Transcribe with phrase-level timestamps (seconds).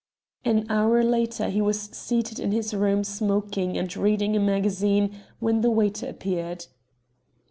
[0.43, 5.61] An hour later he was seated in his room smoking and reading a magazine when
[5.61, 6.65] the waiter appeared.